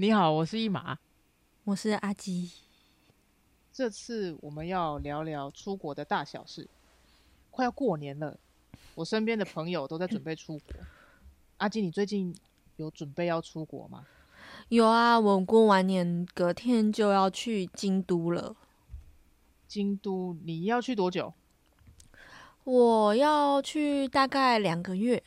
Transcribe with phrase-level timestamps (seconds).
[0.00, 0.96] 你好，我是一马，
[1.64, 2.50] 我是阿基。
[3.70, 6.66] 这次我们要聊聊出国的大小事。
[7.50, 8.40] 快要过年了，
[8.94, 10.74] 我身边的朋友都在准备出国。
[11.58, 12.34] 阿基，你最近
[12.76, 14.06] 有准备要出国吗？
[14.70, 18.56] 有啊，我过完年隔天就要去京都了。
[19.68, 21.34] 京都，你要去多久？
[22.64, 25.22] 我要去大概两个月。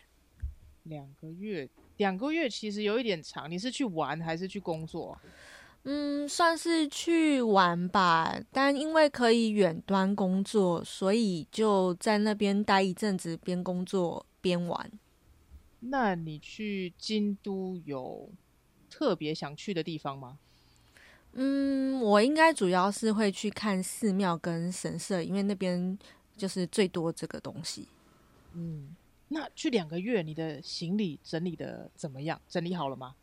[0.81, 1.69] 两个月，
[2.03, 3.49] 两个月其实有一点长。
[3.49, 5.17] 你是去玩还是去工作？
[5.85, 8.37] 嗯，算是去玩吧。
[8.51, 14.91] 但因为可以远端工作，所以就在那边待一阵子，边工作边玩。
[15.79, 18.29] 那你去京都有
[18.89, 20.37] 特别想去的地方吗？
[21.33, 25.97] 嗯，我应该主要是会去看寺庙跟神社，因为那边
[26.37, 27.87] 就是最多这个东西。
[28.53, 28.95] 嗯。
[29.33, 32.39] 那去两个月，你的行李整理的怎么样？
[32.47, 33.15] 整理好了吗？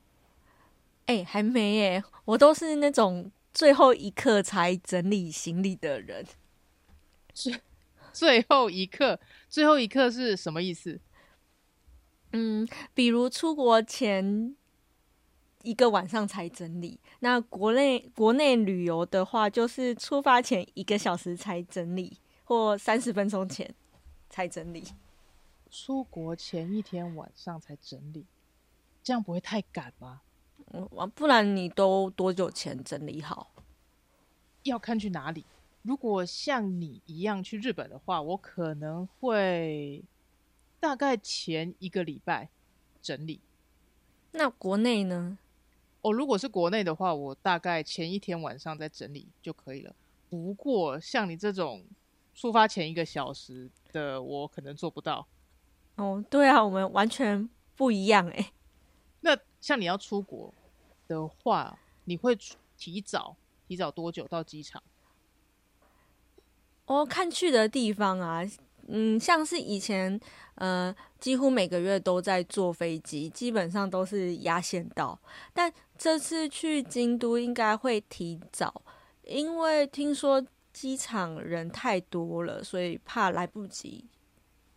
[1.06, 2.02] 哎、欸，还没耶。
[2.24, 6.26] 我都是那种最后一刻才整理行李的人。
[7.32, 7.54] 最
[8.12, 11.00] 最后一刻，最后一刻是什么意思？
[12.32, 14.54] 嗯，比如出国前
[15.62, 16.98] 一个晚上才整理。
[17.20, 23.72] 那国内国内旅游的话，就是出发前一个小时才整理，或三十分钟前
[24.28, 24.84] 才整理。
[25.70, 28.26] 出国前一天晚上才整理，
[29.02, 30.20] 这样不会太赶吗？
[30.72, 33.50] 嗯，不然你都多久前整理好？
[34.64, 35.46] 要看去哪里。
[35.82, 40.04] 如果像你一样去日本的话，我可能会
[40.78, 42.50] 大概前一个礼拜
[43.00, 43.40] 整理。
[44.32, 45.38] 那国内呢？
[46.02, 49.94] 哦，如果是国内的话，我大概前一天晚上再整理就可以了。
[50.28, 51.84] 不过像你这种
[52.34, 55.26] 出发前一个小时的，我可能做不到。
[56.00, 58.52] 哦，对啊，我们完全不一样哎。
[59.20, 60.54] 那像你要出国
[61.06, 62.34] 的话，你会
[62.78, 63.36] 提早
[63.68, 64.82] 提早多久到机场？
[66.86, 68.40] 哦，看去的地方啊，
[68.88, 70.18] 嗯，像是以前
[70.54, 75.20] 呃，几乎每个月都在坐飞机，基本上都是压线到。
[75.52, 78.82] 但这次去京都应该会提早，
[79.24, 80.42] 因为听说
[80.72, 84.06] 机场人太多了，所以怕来不及。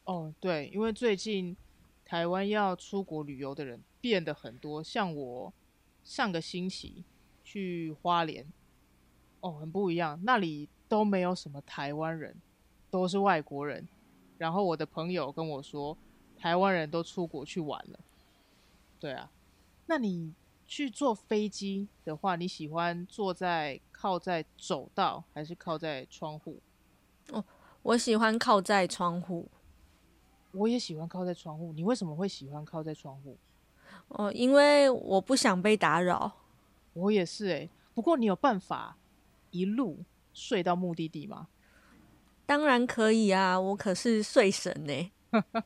[0.06, 1.56] 哦，对，因为最近
[2.03, 5.53] 台湾要出国旅游的人变得很多，像我
[6.03, 7.06] 上个星期
[7.44, 8.46] 去花莲，
[9.40, 12.36] 哦，很不一样，那里都没有什么台湾人，
[12.92, 13.88] 都是外国人。
[14.38, 15.97] 然后我的朋友跟我说，
[16.36, 18.00] 台湾人都出国去玩了。
[19.00, 19.31] 对啊，
[19.86, 20.34] 那你
[20.68, 26.59] 去坐飞机的话，你喜欢坐在靠在走道，还是靠在窗户？
[27.30, 27.46] 哦，
[27.84, 29.50] 我喜欢靠在窗户。
[30.53, 31.74] 我也喜欢靠在窗户。
[31.74, 33.38] 你为什么会喜欢靠在窗户？
[34.09, 36.31] 哦，因为我不想被打扰。
[36.94, 37.69] 我也是诶。
[37.94, 38.97] 不过你有办法
[39.52, 40.00] 一路
[40.34, 41.47] 睡到目的地吗？
[42.46, 45.12] 当然可以啊，我可是睡神呢。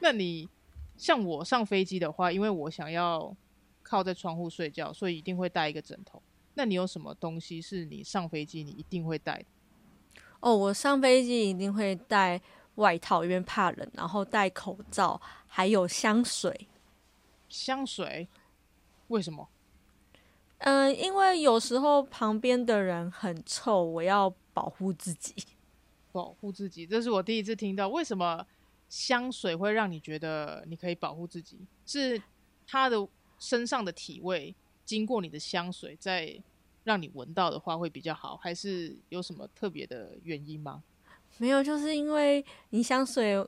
[0.00, 0.48] 那你
[0.96, 3.36] 像我上飞机的话，因为我想要
[3.82, 6.20] 靠在窗户睡觉，所以一定会带一个枕头。
[6.54, 9.46] 那你有什么东西是你上飞机你一定会带的？
[10.40, 12.40] 哦，我上飞机一定会带。
[12.76, 16.68] 外套，因为怕冷，然后戴口罩，还有香水。
[17.48, 18.26] 香水？
[19.08, 19.48] 为什么？
[20.58, 25.34] 嗯、呃，因为有时候旁边的人很臭，我要保护自己。
[26.12, 27.88] 保护自己，这是我第一次听到。
[27.88, 28.46] 为什么
[28.88, 31.58] 香水会让你觉得你可以保护自己？
[31.84, 32.20] 是
[32.66, 33.06] 他的
[33.38, 34.54] 身上的体味
[34.84, 36.34] 经过你的香水，再
[36.84, 40.82] 让你闻到的话会比较好，还是有什么特别的原因吗？
[41.38, 43.44] 没有，就是因为你香水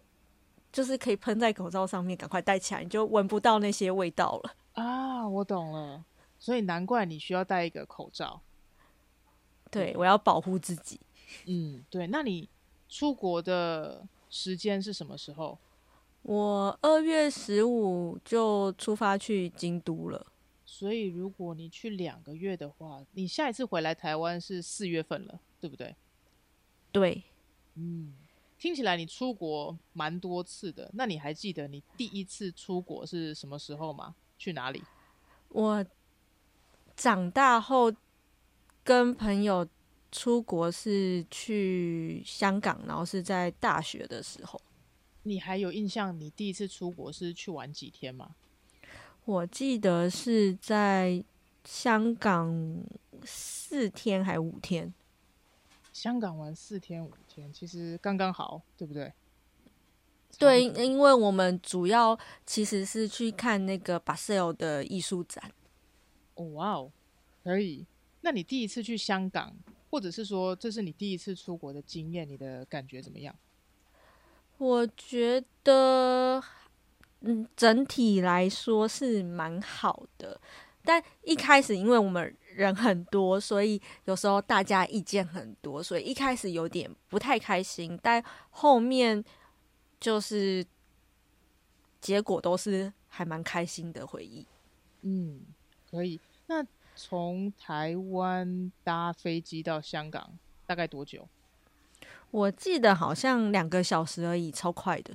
[0.70, 5.26] 就是可以喷在口罩上面，赶快戴起来，你就闻不到那些味道了啊！
[5.26, 6.04] 我懂了，
[6.38, 8.40] 所以难怪你需要戴一个口罩。
[9.70, 11.00] 对，我要保护自己。
[11.46, 12.06] 嗯，对。
[12.06, 12.48] 那你
[12.88, 15.58] 出国的时间是什么时候？
[16.22, 20.26] 我二月十五就出发去京都了。
[20.64, 25.96] 所以如果你去两个月的话，你下一次回来台湾是四月份了，对不对？
[26.92, 27.22] 对。
[27.78, 28.12] 嗯，
[28.58, 30.90] 听起来你出国蛮多次的。
[30.94, 34.16] 那你还记得你第一次出国是什么时候吗？
[34.36, 34.82] 去哪里？
[35.50, 35.84] 我
[36.96, 37.92] 长大后
[38.82, 39.66] 跟朋友
[40.10, 44.60] 出国是去香港，然后是在大学的时候。
[45.22, 46.18] 你还有印象？
[46.18, 48.34] 你第一次出国是去玩几天吗？
[49.24, 51.22] 我记得是在
[51.64, 52.82] 香港
[53.24, 54.92] 四天还五天。
[55.98, 59.12] 香港玩四天五天，其实刚刚好，对不对？
[60.38, 62.16] 对，因为我们主要
[62.46, 65.50] 其实是去看那个巴塞尔的艺术展。
[66.34, 66.92] 哦哇哦，
[67.42, 67.84] 可以。
[68.20, 69.56] 那你第一次去香港，
[69.90, 73.34] 或者是说这是你第一次出国的经验，你的感觉怎么样？
[74.58, 76.40] 我觉得，
[77.22, 80.40] 嗯，整体来说是蛮好的。
[80.88, 88.00] 但一开始，因为我们人很多，所以有时候大家意见很多，所以一开始有点不太开心。
[88.02, 89.22] 但后面
[90.00, 90.64] 就是
[92.00, 94.46] 结果都是还蛮开心的回忆。
[95.02, 95.42] 嗯，
[95.90, 96.18] 可以。
[96.46, 96.64] 那
[96.96, 101.28] 从台湾搭飞机到香港大概多久？
[102.30, 105.14] 我记得好像两个小时而已，超快的。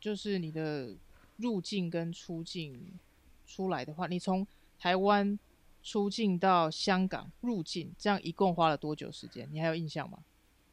[0.00, 0.96] 就是你的
[1.36, 2.98] 入境跟出境
[3.46, 4.44] 出来的话，你从
[4.82, 5.38] 台湾
[5.80, 9.48] 出境到香港入境，这样一共花了多久时间？
[9.52, 10.18] 你还有印象吗？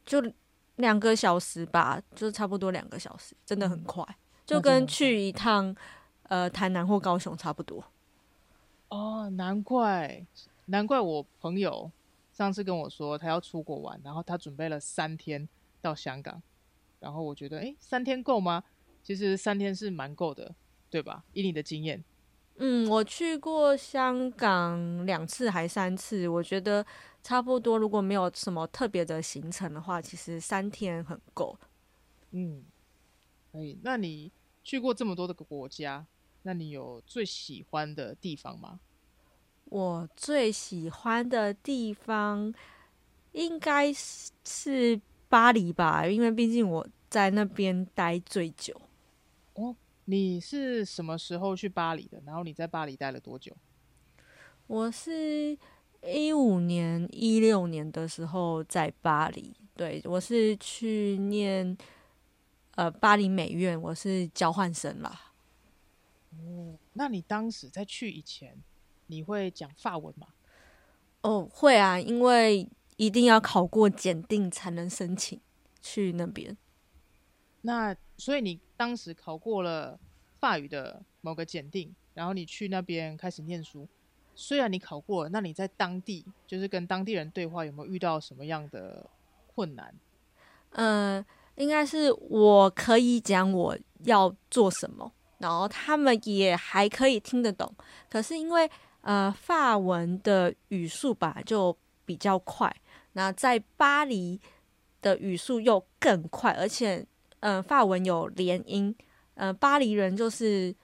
[0.04, 0.20] 就
[0.74, 5.72] 两个小时吧，就差不多两个小时，真的很快，嗯、就跟去一趟
[6.24, 7.84] 呃台南或高雄差不多。
[8.88, 10.26] 哦，难怪，
[10.64, 11.92] 难怪我朋友。
[12.32, 15.48] 上次跟我说他要出国玩，然后他准备了三天
[15.80, 16.42] 到香港，
[16.98, 18.64] 然后我觉得，哎，三天够吗？
[19.04, 20.52] 其实三天是蛮够的，
[20.90, 21.22] 对吧？
[21.32, 22.02] 以你的经验，
[22.62, 26.84] 嗯，我去过香港两次还三次，我觉得
[27.22, 27.78] 差不多。
[27.78, 31.58] 如果没有什么特别的行程的话，其实三天很够。
[32.32, 32.62] 嗯，
[33.50, 33.78] 可以。
[33.82, 34.30] 那你
[34.62, 36.06] 去过这么多的国家，
[36.42, 38.80] 那你有最喜欢的地方吗？
[39.64, 42.52] 我最喜欢的地方
[43.32, 43.90] 应该
[44.44, 48.78] 是巴黎吧，因为毕竟我在那边待最久。
[49.54, 49.74] 哦，
[50.10, 52.20] 你是什么时候去巴黎的？
[52.26, 53.56] 然后你在巴黎待了多久？
[54.66, 55.56] 我是
[56.02, 59.54] 一五年、一六年的时候在巴黎。
[59.76, 61.78] 对，我是去念
[62.74, 65.32] 呃巴黎美院，我是交换生啦。
[66.32, 68.60] 哦，那你当时在去以前？
[69.06, 70.26] 你会讲法文吗？
[71.22, 75.40] 哦，会啊，因为一定要考过检定才能申请
[75.80, 76.56] 去那边。
[77.60, 79.98] 那所以你当时考过了
[80.38, 83.88] 法语的某个检定，然后你去那边开始念书。
[84.34, 89.08] 虽然你考过了，那你在当地就是跟当地人对话，有没有遇到什么样的
[89.46, 89.94] 困难？
[90.72, 91.24] 嗯、
[91.56, 97.74] 应该是我可以讲我要做什么，然后他们也还可以听得懂。
[98.08, 98.70] 可是因为
[99.02, 102.74] 呃，法文的语速吧就比较快，
[103.14, 104.38] 那在巴黎
[105.02, 107.04] 的语速又更快，而且，
[107.40, 108.94] 呃，法文有连音，
[109.34, 110.74] 呃，巴黎人就是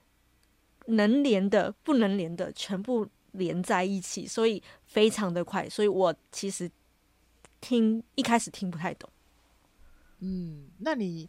[0.87, 6.71] 能连的、不能连的全部连在一起，所以非常的快，所以我其实
[7.61, 9.09] 听一开始听不太懂。
[10.19, 11.29] 嗯，那你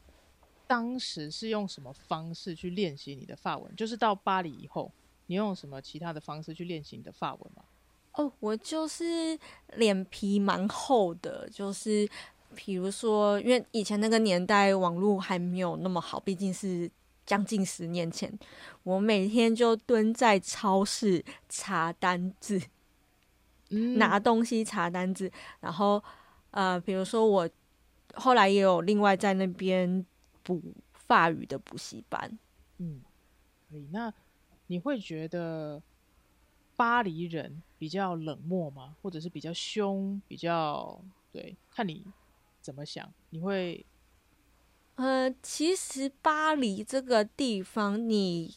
[0.65, 3.75] 当时是用什么方式去练习你的法文？
[3.75, 4.91] 就是到巴黎以后。
[5.29, 7.61] 你用什么其他的方式去练习你的法文吗？
[8.13, 9.37] 哦，我就是
[9.75, 12.07] 脸皮蛮厚的，就是
[12.55, 16.89] 比如说，因为以前那个年代网络还没有那么好，毕竟是
[17.25, 18.31] 将近十年前，
[18.83, 22.61] 我每天就蹲在超市查单子，
[23.69, 26.03] 嗯，拿东西查单子，然后
[26.51, 27.49] 呃，比如说我
[28.15, 30.05] 后来也有另外在那边
[30.43, 30.61] 补
[30.93, 32.37] 法语的补习班，
[32.77, 33.01] 嗯，
[33.69, 34.13] 可以那。
[34.69, 35.81] 你会觉得
[36.75, 38.97] 巴黎人比较冷漠吗？
[39.01, 40.21] 或者是比较凶？
[40.27, 40.99] 比较
[41.31, 41.55] 对？
[41.71, 42.03] 看你
[42.67, 43.09] 怎么想。
[43.29, 43.85] 你会，
[44.95, 48.53] 呃，其实巴黎这个地方，你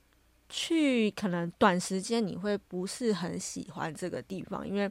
[0.49, 4.91] 去可能短时间你会不是很喜欢这个地方，因为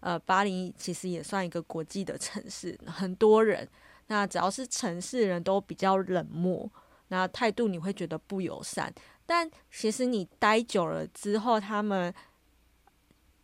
[0.00, 3.68] 呃，巴黎其实也算一个国际的城市，很多人，
[4.08, 6.68] 那只要是城市人都比较冷漠，
[7.06, 8.92] 那态度你会觉得不友善。
[9.24, 12.12] 但其实你待久了之后，他们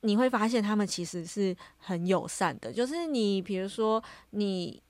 [0.01, 2.73] 你会发现他们其实是很友善的。
[2.73, 4.83] 就是你比如说你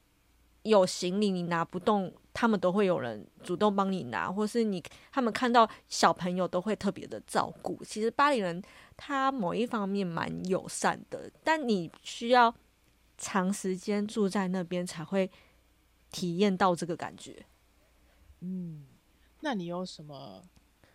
[0.63, 7.83] 有行李你拿不动，他们都会有人主动帮你拿，或是你他们看到小朋友都会特别的照顾。
[7.85, 8.63] 其实巴黎人
[8.97, 12.55] 他某一方面蛮友善的，但你需要
[13.19, 15.31] 长时间住在那边才会
[16.11, 17.45] 体验到这个感觉。
[18.41, 18.87] 嗯，
[19.41, 20.43] 那你有什么？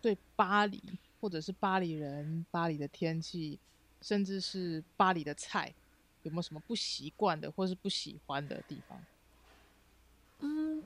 [0.00, 0.80] 对巴黎，
[1.20, 3.58] 或者是巴黎人、巴黎的天气，
[4.00, 5.74] 甚至是巴黎的菜，
[6.22, 8.96] 有没有什么不习惯的，或是不喜欢的地方？
[10.40, 10.84] 嗯，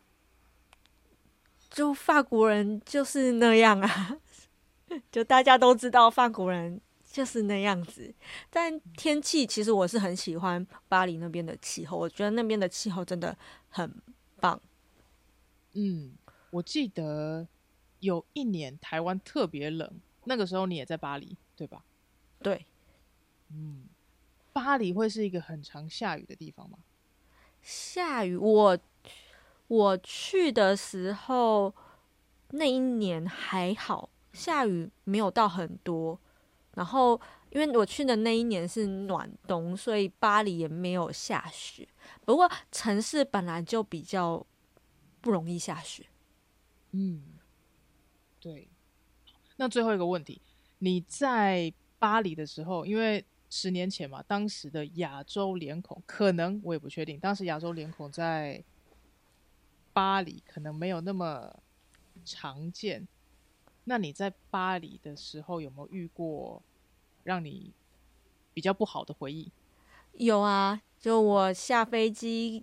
[1.71, 4.19] 就法国人就是那样啊，
[5.11, 8.15] 就大家都知道法国人就是那样子。
[8.51, 13.37] 但天气其实我是很喜欢巴黎那边的气候，我觉得那边的气候真的
[13.69, 13.95] 很
[14.41, 14.61] 棒。
[15.73, 16.13] 嗯，
[16.51, 17.47] 我记得。
[18.03, 19.89] 有一年台湾特别冷，
[20.25, 21.85] 那个时候你也在巴黎，对吧？
[22.43, 22.67] 对，
[23.49, 23.85] 嗯，
[24.53, 26.79] 巴黎会是一个很常下雨的地方吗？
[27.63, 28.77] 下雨，我
[29.73, 31.75] 我去的时候
[32.51, 36.21] 那一年还好，下雨没有到很多。
[36.75, 41.89] 然后，因为我去的那一年是暖冬，所以巴黎也没有下雪。
[42.27, 44.47] 不过城市本来就比较
[45.23, 46.05] 不容易下雪。
[46.91, 47.23] 嗯，
[48.39, 48.69] 对。
[49.57, 50.43] 那最后一个问题，
[50.81, 58.63] 你在巴黎的时候，因为十年前嘛，当时的亚洲脸孔可能我也不确定，当时亚洲脸孔在
[59.93, 61.55] 巴黎可能没有那么
[62.25, 63.07] 常见。
[63.85, 66.63] 那你在巴黎的时候有没有遇过
[67.25, 67.73] 让你
[68.55, 69.51] 比较不好的回忆？
[70.13, 72.63] 有啊，就我下飞机，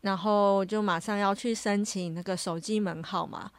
[0.00, 3.50] 然后就马上要去申请那个手机门号嘛，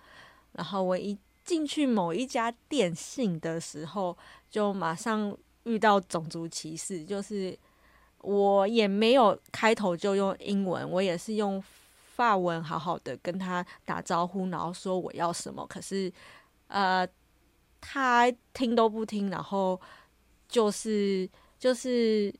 [0.53, 4.17] 然后我一进去某一家电信的时候，
[4.49, 7.57] 就马上遇到种族歧视，就是
[8.19, 11.61] 我也没有开头就用英文，我也是用
[12.19, 16.11] 法文好好的跟他打招呼，然后说我要什么，可是。
[16.67, 17.03] 呃，
[17.81, 19.81] 他听都不听，然后
[20.47, 22.31] 就是就是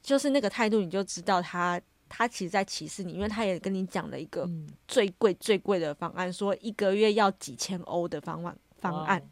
[0.00, 1.78] 就是那个态度，你就知道他
[2.08, 4.48] 他其实在歧视你，因为他也跟你讲了一个
[4.88, 9.22] 最贵最贵的方案，说一个月要几千欧的方案方案，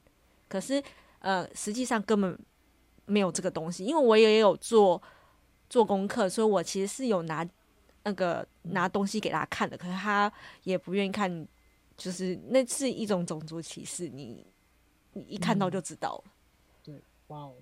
[0.46, 0.82] 可是
[1.20, 2.38] 呃，实际上根本
[3.06, 5.02] 没有这个东西，因为我也有做
[5.70, 7.48] 做功课，所以我其实是有拿
[8.04, 10.32] 那个拿东西给他看的，可是他
[10.62, 11.46] 也不愿意看。
[11.96, 14.44] 就是那是一种种族歧视，你
[15.12, 16.24] 你一看到就知道了。
[16.26, 16.32] 嗯、
[16.82, 17.54] 对，哇哦，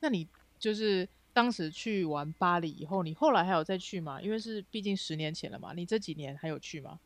[0.00, 0.28] 那你
[0.58, 4.20] 就是当时去完巴黎以后，你后来还有再去吗？
[4.20, 7.00] 因为是毕竟十年前了嘛，你这几年还有去吗？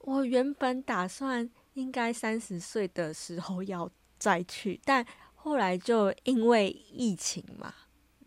[0.00, 7.74] 我原本打算应该三十岁的时候要再去，但后来就因为疫情嘛，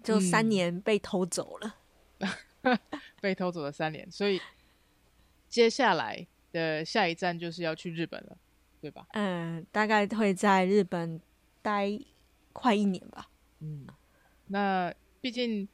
[0.04, 1.76] 就三年被偷走了，
[2.18, 2.30] 嗯、
[3.22, 4.42] 被偷走了三年，所以
[5.48, 6.28] 接下来。
[6.54, 8.38] 的下一站就是要去日本了，
[8.82, 9.06] 对吧？
[9.12, 11.22] 嗯，大概会在日本
[11.62, 11.92] 待
[12.54, 13.30] 快一年吧。
[13.60, 13.86] 嗯，
[14.48, 15.68] 那毕竟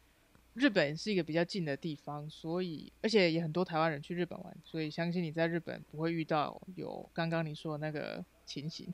[0.56, 8.92] 日本是一个比较近的地方，所以而且也很多台湾人去日本玩，所以相信你在日本不会遇到有刚刚你说的那个情形，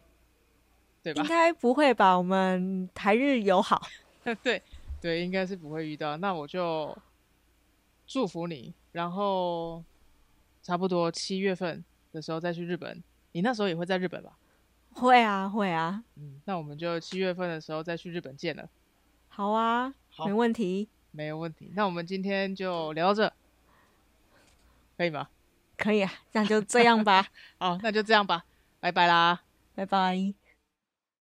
[1.02, 1.24] 对吧？
[1.24, 2.16] 应该不会吧？
[2.16, 3.82] 我们台日友好。
[4.44, 4.62] 对
[5.02, 6.18] 对，应该是不会遇到。
[6.18, 6.96] 那我就
[8.10, 9.86] 祝福你，然后。
[10.62, 13.02] 差不多七月份的时候再去日本，
[13.32, 14.38] 你那时候也会在日本吧？
[14.92, 16.04] 会啊，会啊。
[16.16, 18.70] 嗯，那我们就七月份的时候再去日本见了。
[19.30, 21.72] 好啊，好，没问题，没有问题。
[21.76, 23.34] 那我们今天就聊到这，
[24.98, 25.30] 可以吗？
[25.78, 27.26] 可以啊，那就这样吧。
[27.58, 28.46] 好，那就这样吧，
[28.82, 29.42] 拜拜啦，
[29.74, 30.39] 拜拜。